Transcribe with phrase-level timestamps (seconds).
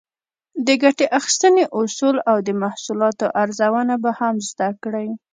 [0.65, 5.07] د ګټې اخیستنې اصول او د محصولاتو ارزونه به هم زده کړئ.